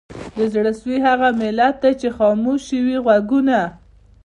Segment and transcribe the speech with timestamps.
[0.37, 3.59] د زړه سوي هغه ملت دی چي خاموش یې وي ږغونه